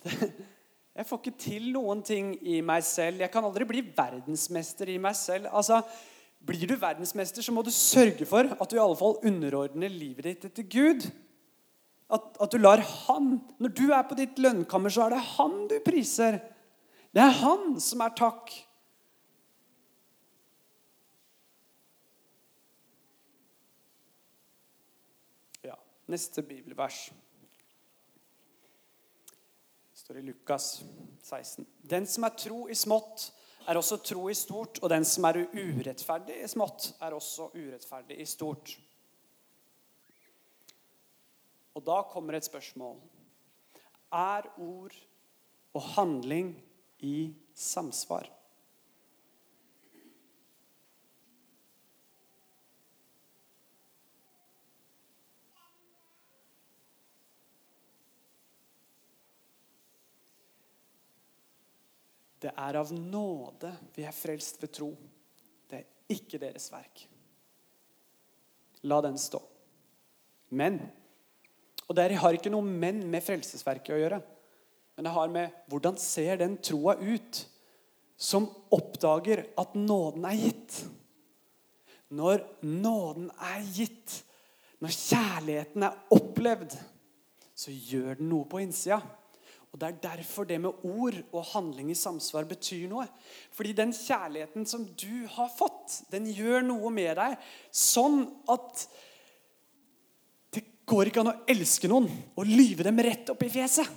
[0.96, 3.20] Jeg får ikke til noen ting i meg selv.
[3.20, 5.50] Jeg kan aldri bli verdensmester i meg selv.
[5.52, 5.82] Altså,
[6.46, 10.28] Blir du verdensmester, så må du sørge for at du i alle fall underordner livet
[10.28, 11.08] ditt etter Gud.
[12.06, 15.64] At, at du lar Han Når du er på ditt lønnkammer, så er det Han
[15.72, 16.38] du priser.
[17.10, 18.54] Det er Han som er takk.
[25.66, 25.80] Ja,
[26.14, 27.08] neste bibelvers
[30.06, 30.84] står i Lukas
[31.24, 31.66] 16.
[31.82, 33.24] Den som er tro i smått,
[33.66, 34.78] er også tro i stort.
[34.86, 38.76] Og den som er urettferdig i smått, er også urettferdig i stort.
[41.74, 43.00] Og da kommer et spørsmål.
[44.14, 44.94] Er ord
[45.74, 46.54] og handling
[47.02, 48.30] i samsvar?
[62.46, 64.92] Det er av nåde vi er frelst ved tro.
[65.66, 67.08] Det er ikke deres verk.
[68.86, 69.42] La den stå.
[70.54, 70.80] Men
[71.86, 74.18] Og det har ikke noe men med frelsesverket å gjøre.
[74.96, 77.42] Men det har med hvordan ser den troa ut
[78.18, 80.80] som oppdager at nåden er gitt.
[82.10, 84.16] Når nåden er gitt,
[84.82, 86.74] når kjærligheten er opplevd,
[87.54, 89.02] så gjør den noe på innsida.
[89.76, 93.10] Og Det er derfor det med ord og handling i samsvar betyr noe.
[93.52, 97.34] Fordi den kjærligheten som du har fått, den gjør noe med deg
[97.76, 98.22] sånn
[98.54, 98.86] at
[100.56, 103.90] det går ikke an å elske noen og lyve dem rett opp i fjeset.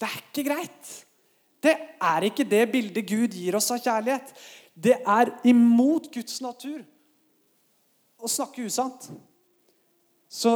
[0.00, 0.92] Det er ikke greit.
[1.60, 1.74] Det
[2.08, 4.32] er ikke det bildet Gud gir oss av kjærlighet.
[4.72, 6.80] Det er imot Guds natur
[8.16, 9.10] å snakke usant.
[10.32, 10.54] Så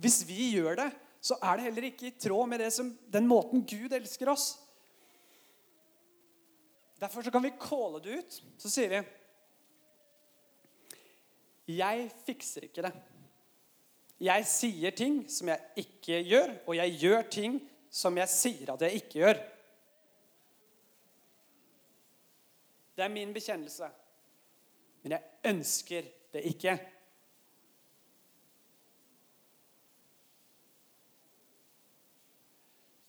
[0.00, 0.88] hvis vi gjør det,
[1.20, 4.52] så er det heller ikke i tråd med som, den måten Gud elsker oss.
[6.98, 8.42] Derfor så kan vi calle det ut.
[8.58, 9.00] Så sier vi
[11.78, 12.94] Jeg fikser ikke det.
[14.18, 17.58] Jeg sier ting som jeg ikke gjør, og jeg gjør ting
[17.90, 19.38] som jeg sier at jeg ikke gjør.
[22.98, 23.86] Det er min bekjennelse.
[25.04, 26.74] Men jeg ønsker det ikke.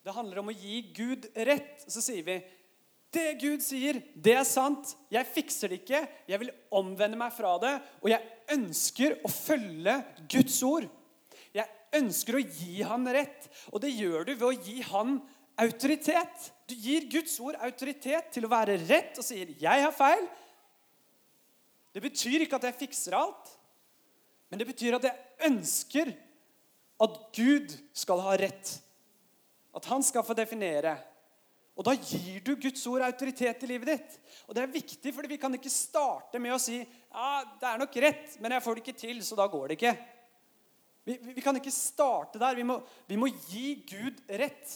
[0.10, 1.84] Det handler om å gi Gud rett.
[1.86, 2.40] Så sier vi
[3.14, 4.96] Det Gud sier, det er sant.
[5.10, 6.00] Jeg fikser det ikke.
[6.30, 7.76] Jeg vil omvende meg fra det.
[8.02, 9.96] Og jeg ønsker å følge
[10.30, 10.88] Guds ord.
[11.54, 11.70] Jeg
[12.02, 13.52] ønsker å gi han rett.
[13.70, 15.20] Og det gjør du ved å gi han
[15.62, 16.50] autoritet.
[16.70, 20.30] Du gir Guds ord autoritet til å være rett og sier 'jeg har feil'.
[21.94, 23.58] Det betyr ikke at jeg fikser alt,
[24.50, 25.18] men det betyr at jeg
[25.50, 26.14] ønsker
[27.02, 28.80] at Gud skal ha rett.
[29.76, 30.96] At han skal få definere.
[31.80, 34.16] Og da gir du Guds ord autoritet i livet ditt.
[34.50, 37.30] Og det er viktig, for vi kan ikke starte med å si ja,
[37.62, 39.94] det er nok rett, men jeg får det ikke til, så da går det ikke.
[41.08, 42.60] Vi, vi kan ikke starte der.
[42.60, 42.76] Vi må,
[43.08, 44.76] vi må gi Gud rett.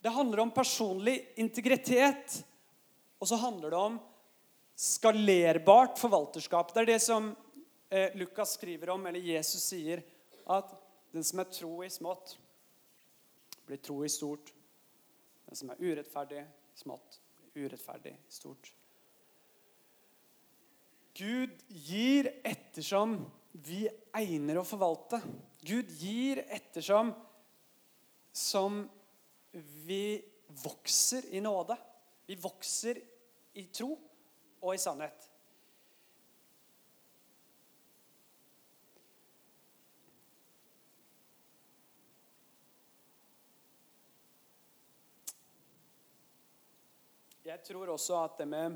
[0.00, 2.40] Det handler om personlig integritet,
[3.18, 4.00] og så handler det om
[4.78, 6.72] skalerbart forvalterskap.
[6.72, 7.32] Det er det som
[7.90, 10.00] eh, Lukas skriver om, eller Jesus sier,
[10.48, 10.72] at
[11.12, 12.36] den som er tro i smått,
[13.66, 14.52] blir tro i stort.
[15.48, 16.44] Den som er urettferdig
[16.76, 17.20] smått,
[17.52, 18.72] blir urettferdig stort.
[21.18, 23.16] Gud gir ettersom
[23.52, 25.18] vi egner å forvalte.
[25.66, 27.10] Gud gir ettersom
[28.32, 28.84] som
[29.86, 30.20] vi
[30.62, 31.76] vokser i nåde.
[32.28, 33.00] Vi vokser
[33.58, 33.90] i tro
[34.60, 35.27] og i sannhet.
[47.48, 48.74] Jeg tror også at det med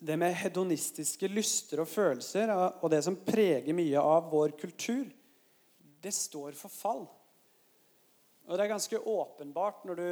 [0.00, 5.06] det med hedonistiske lyster og følelser og det som preger mye av vår kultur,
[6.00, 7.02] det står for fall.
[8.44, 10.10] Og det er ganske åpenbart når du,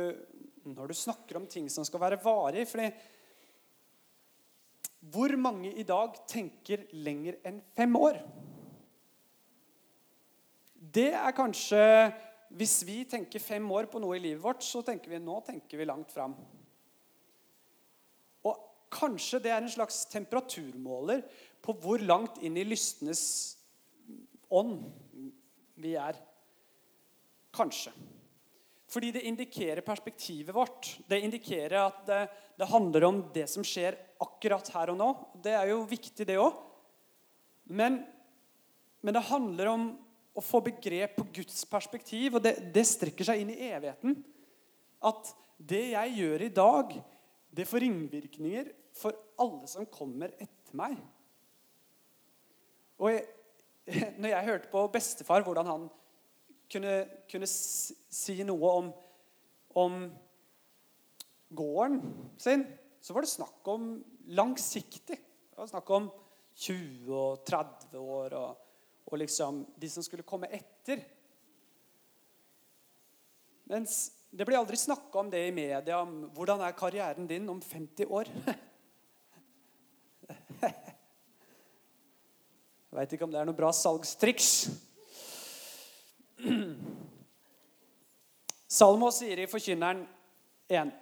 [0.72, 2.64] når du snakker om ting som skal være varig.
[2.68, 2.90] fordi
[5.00, 8.22] hvor mange i dag tenker lenger enn fem år?
[10.74, 11.82] Det er kanskje
[12.56, 15.80] Hvis vi tenker fem år på noe i livet vårt, så tenker vi nå tenker
[15.80, 16.36] vi langt fram.
[18.48, 21.24] Og kanskje det er en slags temperaturmåler
[21.64, 23.22] på hvor langt inn i lystenes
[24.48, 24.80] ånd
[25.78, 26.16] vi er.
[27.54, 27.92] Kanskje.
[28.88, 30.94] Fordi det indikerer perspektivet vårt.
[31.06, 32.22] Det indikerer at det,
[32.56, 35.08] det, handler om det som skjer akkurat her og nå.
[35.44, 36.56] Det er jo viktig, det òg.
[37.68, 38.00] Men,
[39.04, 39.90] men, det handler om
[40.38, 44.16] å få begrep på Guds perspektiv, og det, det strekker seg inn i evigheten.
[45.08, 46.92] At det jeg gjør i dag,
[47.50, 50.98] det får ringvirkninger for alle som kommer etter meg.
[52.98, 53.26] Og jeg,
[54.20, 55.88] når jeg hørte på bestefar, hvordan han
[56.70, 56.94] kunne,
[57.30, 58.92] kunne si noe om,
[59.80, 59.98] om
[61.58, 62.00] gården
[62.38, 62.66] sin,
[63.00, 63.90] så var det snakk om
[64.36, 65.18] langsiktig.
[65.18, 66.10] Det var snakk om
[66.58, 68.67] 20 og 30 år og,
[69.08, 71.00] og liksom de som skulle komme etter.
[73.68, 77.60] Mens det blir aldri snakka om det i media, om hvordan er karrieren din om
[77.62, 78.28] 50 år.
[82.88, 84.68] Jeg veit ikke om det er noe bra salgstriks.
[88.78, 90.00] Salmo sier i Forkynneren
[90.68, 90.92] 1.: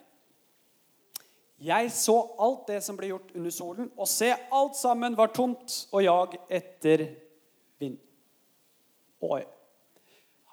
[1.62, 5.88] Jeg så alt det som ble gjort under solen, og se, alt sammen var tomt
[5.90, 7.25] og jag etter
[7.82, 7.98] vind.
[9.26, 9.42] Oi.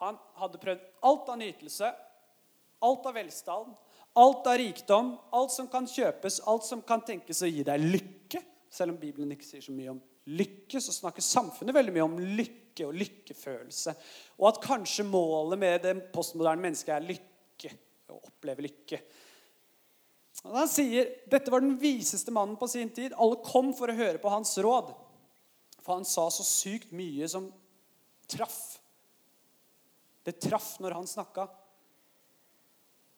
[0.04, 1.90] Han hadde prøvd alt av nytelse,
[2.84, 3.76] alt av velstand,
[4.20, 8.42] alt av rikdom, alt som kan kjøpes, alt som kan tenkes å gi deg lykke.
[8.74, 10.02] Selv om Bibelen ikke sier så mye om
[10.34, 13.96] lykke, så snakker samfunnet veldig mye om lykke og lykkefølelse.
[14.42, 17.76] Og at kanskje målet med det postmoderne mennesket er lykke.
[18.14, 19.00] Å oppleve lykke.
[20.44, 23.16] Og han sier dette var den viseste mannen på sin tid.
[23.16, 24.92] Alle kom for å høre på hans råd.
[25.84, 27.50] For han sa så sykt mye som
[28.32, 28.80] traff.
[30.24, 31.48] Det traff når han snakka.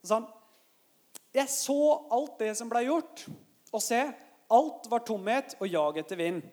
[0.01, 0.27] Så han
[1.35, 1.79] Jeg så
[2.15, 3.25] alt det som ble gjort,
[3.75, 3.97] og se,
[4.55, 6.45] alt var tomhet og jag etter vind.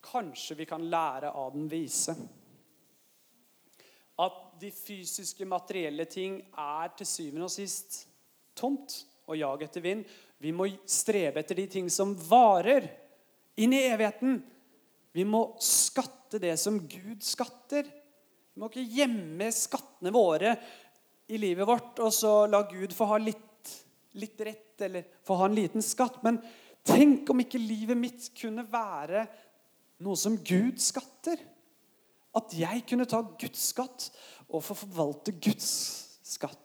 [0.00, 2.14] Kanskje vi kan lære av den vise.
[4.16, 8.06] At de fysiske, materielle ting er til syvende og sist
[8.56, 10.04] tomt og jag etter vind.
[10.44, 12.90] Vi må strebe etter de ting som varer
[13.56, 14.42] inn i evigheten.
[15.14, 17.86] Vi må skatte det som Gud skatter.
[18.52, 20.52] Vi må ikke gjemme skattene våre
[21.32, 23.72] i livet vårt og så la Gud få ha litt,
[24.20, 26.20] litt rett eller få ha en liten skatt.
[26.26, 26.42] Men
[26.84, 29.24] tenk om ikke livet mitt kunne være
[30.04, 31.40] noe som Gud skatter.
[32.36, 34.10] At jeg kunne ta Guds skatt
[34.50, 35.70] og få forvalte Guds
[36.26, 36.63] skatt.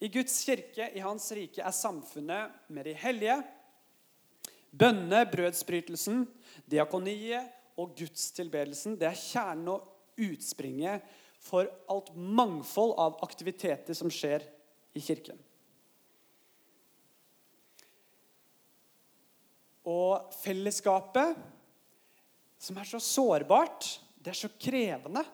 [0.00, 3.40] I Guds kirke, i Hans rike, er samfunnet med de hellige,
[4.70, 6.22] Bønne, brødsbrytelsen,
[6.70, 7.48] diakoniet
[7.80, 11.06] og gudstilbedelsen det er kjernen og utspringet
[11.42, 14.44] for alt mangfold av aktiviteter som skjer
[14.94, 15.38] i kirken.
[19.90, 21.34] Og fellesskapet,
[22.60, 23.88] som er så sårbart,
[24.20, 25.24] det er så krevende.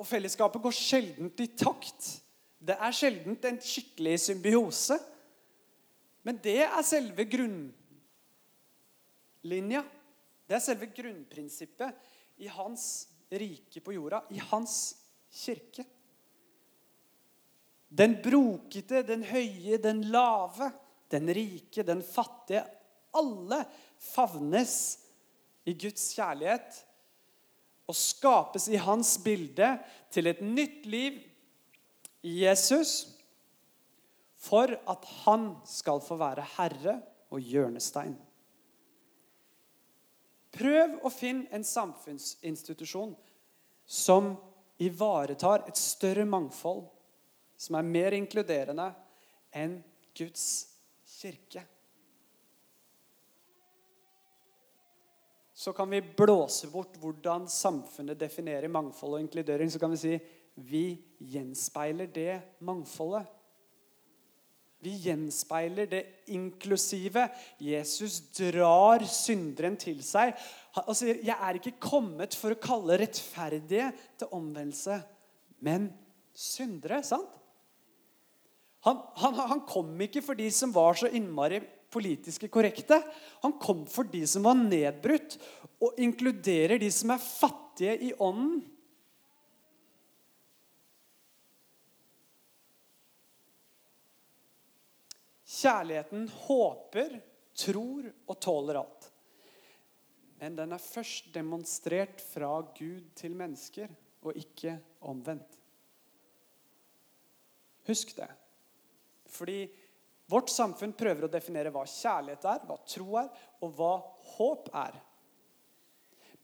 [0.00, 2.23] Og fellesskapet går sjelden i takt.
[2.64, 4.96] Det er sjelden en skikkelig symbiose.
[6.24, 7.72] Men det er selve grunnlinja.
[10.48, 11.90] Det er selve grunnprinsippet
[12.40, 14.96] i hans rike på jorda, i hans
[15.34, 15.84] kirke.
[17.94, 20.72] Den brokete, den høye, den lave,
[21.12, 22.64] den rike, den fattige.
[23.14, 23.64] Alle
[24.00, 24.98] favnes
[25.68, 26.84] i Guds kjærlighet
[27.88, 29.78] og skapes i hans bilde
[30.12, 31.20] til et nytt liv
[32.24, 33.14] Jesus
[34.44, 36.98] for at han skal få være herre
[37.32, 38.16] og hjørnestein.
[40.54, 43.14] Prøv å finne en samfunnsinstitusjon
[43.84, 44.34] som
[44.84, 46.84] ivaretar et større mangfold,
[47.58, 48.90] som er mer inkluderende
[49.54, 49.80] enn
[50.16, 50.46] Guds
[51.18, 51.64] kirke.
[55.64, 59.70] Så kan vi blåse bort hvordan samfunnet definerer mangfold og inkludering.
[59.72, 60.18] Så kan vi si
[60.54, 60.84] vi
[61.32, 63.24] gjenspeiler det mangfoldet.
[64.84, 66.02] Vi gjenspeiler det
[66.36, 67.30] inklusive.
[67.56, 70.34] Jesus drar synderen til seg
[70.84, 75.00] og sier, 'Jeg er ikke kommet for å kalle rettferdige til omvendelse,
[75.60, 75.88] men
[76.34, 77.40] syndere.' sant?
[78.84, 81.62] Han, han, han kom ikke for de som var så innmari
[81.94, 82.98] politiske korrekte.
[83.44, 85.38] Han kom for de som var nedbrutt,
[85.82, 88.62] og inkluderer de som er fattige i ånden.
[95.54, 97.18] Kjærligheten håper,
[97.54, 99.10] tror og tåler alt.
[100.40, 103.92] Men den er først demonstrert fra Gud til mennesker,
[104.24, 104.74] og ikke
[105.06, 105.60] omvendt.
[107.86, 108.28] Husk det.
[109.28, 109.58] Fordi
[110.30, 113.94] vårt samfunn prøver å definere hva kjærlighet er, hva tro er, og hva
[114.36, 114.96] håp er.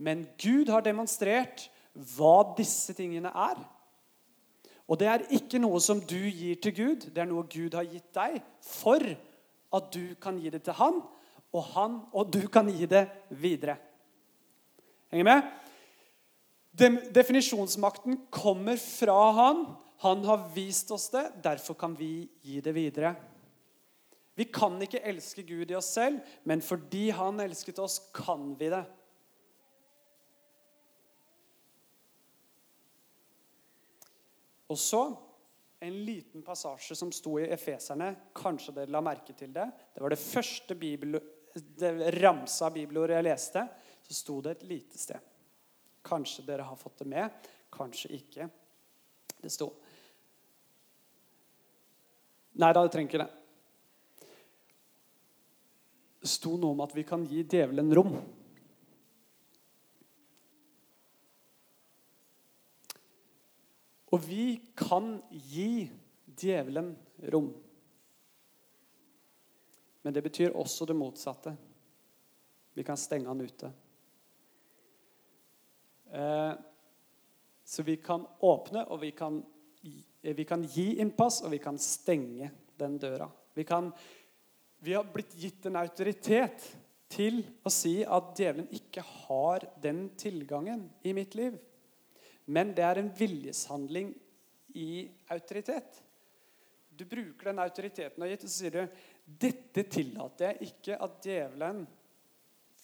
[0.01, 1.68] Men Gud har demonstrert
[2.16, 3.61] hva disse tingene er.
[4.91, 7.87] Og det er ikke noe som du gir til Gud, det er noe Gud har
[7.87, 9.05] gitt deg for
[9.70, 10.99] at du kan gi det til han,
[11.55, 13.05] og han og du kan gi det
[13.39, 13.76] videre.
[15.11, 15.49] Henger med?
[17.14, 19.64] Definisjonsmakten kommer fra han.
[20.01, 23.14] Han har vist oss det, derfor kan vi gi det videre.
[24.35, 28.70] Vi kan ikke elske Gud i oss selv, men fordi han elsket oss, kan vi
[28.72, 28.85] det.
[34.70, 35.03] Og så
[35.81, 38.12] en liten passasje som sto i Efeserne.
[38.37, 39.66] Kanskje dere la merke til det.
[39.95, 41.18] Det var det første bibel,
[41.55, 43.64] det ramsa bibelordet jeg leste.
[44.07, 45.18] Så sto det et lite sted.
[46.07, 48.49] Kanskje dere har fått det med, kanskje ikke.
[49.41, 49.72] Det sto
[52.61, 53.39] Nei da, du trenger ikke det.
[56.23, 58.14] Sto noe om at vi kan gi djevelen rom.
[64.11, 65.89] Og vi kan gi
[66.25, 66.93] djevelen
[67.33, 67.53] rom.
[70.03, 71.55] Men det betyr også det motsatte.
[72.75, 73.73] Vi kan stenge han ute.
[76.11, 76.53] Eh,
[77.64, 79.43] så vi kan åpne, og vi kan,
[80.21, 82.51] vi kan gi innpass, og vi kan stenge
[82.81, 83.29] den døra.
[83.55, 83.93] Vi, kan,
[84.81, 86.64] vi har blitt gitt en autoritet
[87.11, 91.57] til å si at djevelen ikke har den tilgangen i mitt liv.
[92.51, 94.12] Men det er en viljeshandling
[94.78, 96.01] i autoritet.
[96.91, 99.05] Du bruker den autoriteten du har gitt, og så sier du
[99.41, 101.85] dette tillater jeg ikke at djevelen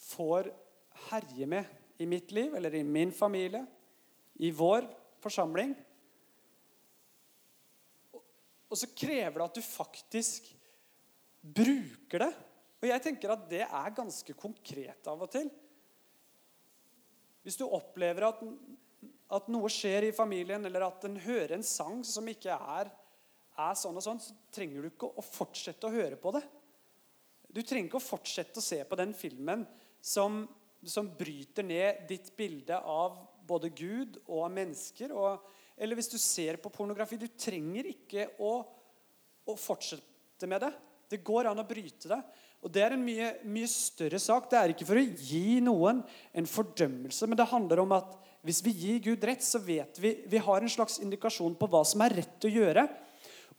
[0.07, 0.51] får
[1.09, 3.65] herje med i mitt liv eller i min familie,
[4.37, 4.87] i vår
[5.25, 5.73] forsamling.
[8.67, 10.51] Og så krever det at du faktisk
[11.55, 12.33] bruker det.
[12.83, 15.49] Og jeg tenker at det er ganske konkret av og til.
[17.47, 18.43] Hvis du opplever at
[19.35, 22.91] at noe skjer i familien, eller at en hører en sang som ikke er,
[23.57, 26.45] er sånn og sånn, så trenger du ikke å fortsette å høre på det.
[27.51, 29.65] Du trenger ikke å fortsette å se på den filmen
[30.05, 30.45] som,
[30.85, 33.17] som bryter ned ditt bilde av
[33.47, 35.15] både Gud og mennesker.
[35.17, 35.47] Og,
[35.79, 38.53] eller hvis du ser på pornografi Du trenger ikke å,
[39.47, 40.75] å fortsette med det.
[41.11, 42.21] Det går an å bryte det.
[42.65, 44.49] Og Det er en mye, mye større sak.
[44.51, 46.01] Det er ikke for å gi noen
[46.35, 50.13] en fordømmelse, men det handler om at hvis vi gir Gud rett, så vet vi
[50.31, 52.87] vi har en slags indikasjon på hva som er rett å gjøre.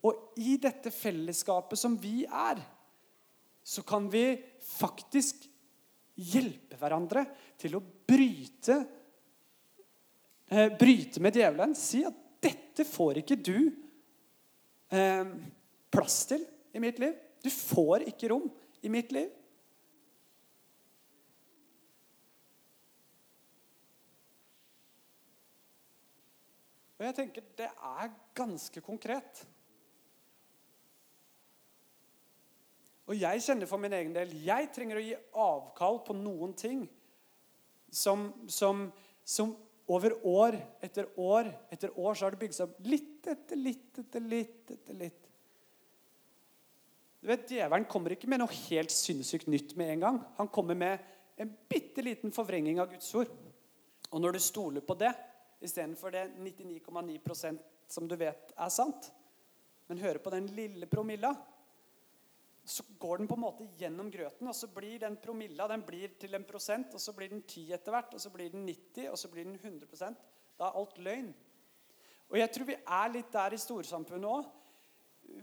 [0.07, 2.61] Og i dette fellesskapet som vi er,
[3.67, 5.43] så kan vi faktisk
[6.17, 7.25] hjelpe hverandre
[7.59, 8.77] til å bryte,
[10.47, 11.75] eh, bryte med djevelen.
[11.75, 13.71] Si at 'dette får ikke du
[14.91, 15.25] eh,
[15.91, 17.26] plass til i mitt liv'.
[17.43, 18.47] Du får ikke rom
[18.81, 19.29] i mitt liv.
[26.97, 29.43] Og jeg tenker det er ganske konkret.
[33.07, 36.81] Og jeg kjenner for min egen del jeg trenger å gi avkall på noen ting
[37.93, 38.89] som, som,
[39.23, 39.53] som
[39.87, 44.01] over år etter år etter år så har det bygd seg opp litt etter litt
[44.01, 45.26] etter litt etter litt.
[47.19, 50.19] Du vet, Djevelen kommer ikke med noe helt sinnssykt nytt med en gang.
[50.37, 51.01] Han kommer med
[51.41, 53.31] en bitte liten forvrenging av Guds ord.
[54.11, 55.11] Og når du stoler på det
[55.65, 59.09] istedenfor det 99,9% som du vet er sant,
[59.87, 61.31] men hører på den lille promilla,
[62.67, 66.17] så går den på en måte gjennom grøten, og så blir den promilla den blir
[66.19, 69.07] til en prosent, og så blir den 10 etter hvert, og så blir den 90,
[69.07, 70.25] og så blir den 100%
[70.57, 71.33] Da er alt løgn.
[72.27, 74.47] Og jeg tror vi er litt der i storsamfunnet òg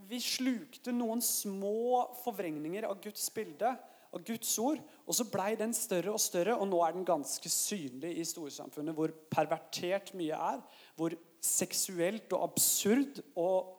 [0.09, 3.71] vi slukte noen små forvrengninger av Guds bilde,
[4.15, 7.51] av Guds ord, og så blei den større og større, og nå er den ganske
[7.51, 10.61] synlig i storsamfunnet hvor pervertert mye er,
[10.95, 13.75] hvor seksuelt og absurd og,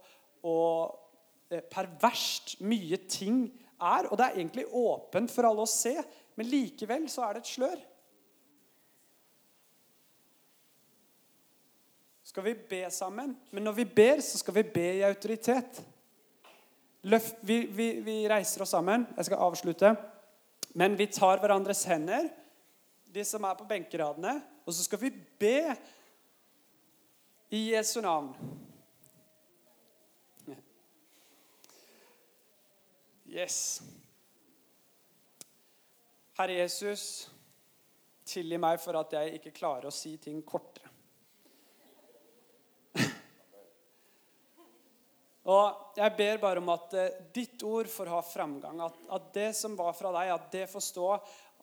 [0.47, 3.47] og eh, perverst mye ting
[3.81, 4.11] er.
[4.11, 5.97] Og det er egentlig åpent for alle å se,
[6.37, 7.85] men likevel så er det et slør.
[12.27, 13.33] Skal vi be sammen?
[13.49, 15.79] Men når vi ber, så skal vi be i autoritet.
[17.03, 19.07] Løft, vi, vi, vi, reiser oss sammen.
[19.17, 19.93] Jeg skal avslutte.
[20.75, 22.29] Men vi tar hverandres hender,
[23.13, 25.61] de som er på benkeradene, og så skal vi be
[27.55, 28.35] i Jesu navn.
[33.27, 33.83] Yes.
[36.37, 37.31] Herre Jesus,
[38.29, 40.96] tilgi meg for at jeg ikke klarer å si ting kortere.
[45.47, 48.81] Og Jeg ber bare om at uh, ditt ord får ha framgang.
[48.83, 51.13] At, at, det som var fra deg, at det får stå.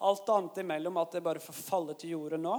[0.08, 2.56] Alt annet imellom, at det bare får falle til jorden nå.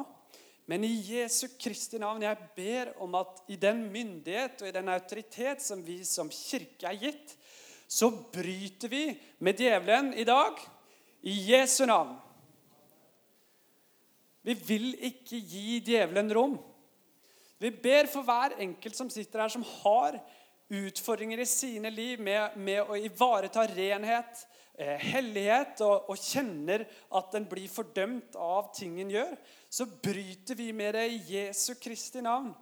[0.71, 4.89] Men i Jesu Kristi navn, jeg ber om at i den myndighet og i den
[4.93, 7.35] autoritet som vi som kirke er gitt,
[7.89, 9.03] så bryter vi
[9.45, 10.61] med djevelen i dag
[11.29, 12.15] i Jesu navn.
[14.45, 16.57] Vi vil ikke gi djevelen rom.
[17.61, 20.19] Vi ber for hver enkelt som sitter her, som har
[20.69, 27.33] utfordringer i sine liv med, med å ivareta renhet, eh, hellighet, og, og, kjenner at
[27.35, 29.35] den blir fordømt av ting en gjør,
[29.69, 32.53] så bryter vi med det i Jesu Kristi navn.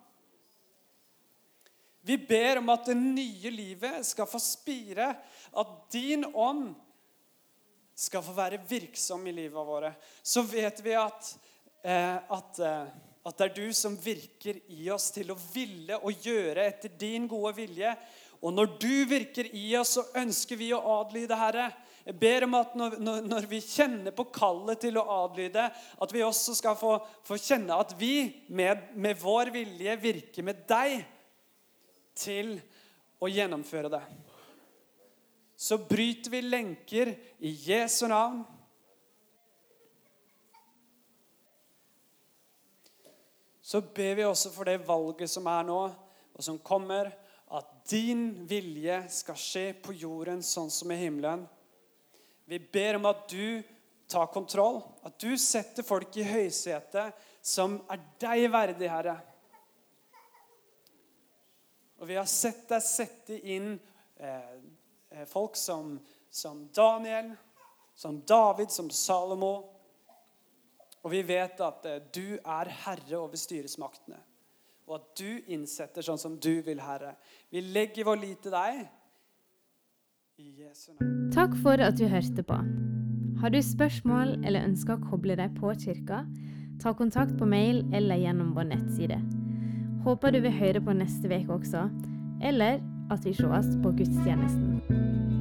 [2.02, 5.12] Vi ber om at det nye livet skal få spire,
[5.54, 6.72] at din ånd
[7.94, 9.92] skal få være virksom i livet våre.
[10.22, 11.28] Så vet vi at,
[11.84, 12.90] eh, at eh,
[13.22, 17.28] at det er du som virker i oss til å ville og gjøre etter din
[17.30, 17.94] gode vilje.
[18.42, 21.68] Og når du virker i oss, så ønsker vi å adlyde, Herre.
[22.02, 26.24] Jeg ber om at når, når, vi kjenner på kallet til å adlyde, at vi
[26.26, 31.04] også skal få, få kjenne at vi med, med, vår vilje virker med deg
[32.18, 32.56] til
[33.22, 34.02] å gjennomføre det.
[35.54, 38.42] Så bryter vi lenker i Jesu navn.
[43.72, 45.80] Så ber vi også for det valget som er nå,
[46.36, 47.08] og som kommer,
[47.56, 51.46] at din vilje skal skje på jorden sånn som i himmelen.
[52.44, 53.62] Vi ber om at du
[54.12, 59.16] tar kontroll, at du setter folk i høysetet som er deg verdig, Herre.
[61.96, 63.72] Og vi har sett deg sette inn
[64.20, 64.56] eh,
[65.16, 65.96] eh folk som,
[66.28, 67.32] som Daniel,
[67.96, 69.71] som David, som Salomo,
[71.02, 74.20] og vi vet at eh, du er herre over styresmaktene.
[74.90, 77.14] Og at du innsetter sånn som du vil, Herre.
[77.54, 78.82] Vi legger vår lit til deg.
[80.42, 81.28] I Jesu navn.
[81.34, 82.58] Takk for at du hørte på.
[83.42, 86.22] Har du spørsmål eller ønsker å koble deg på kirka,
[86.82, 89.20] ta kontakt på mail eller gjennom vår nettside.
[90.02, 91.86] Håper du vil høre på neste uke også,
[92.42, 95.31] eller at vi sees på gudstjenesten.